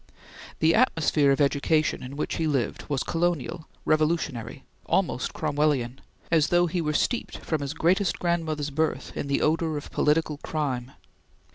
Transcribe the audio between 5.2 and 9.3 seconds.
Cromwellian, as though he were steeped, from his greatest grandmother's birth, in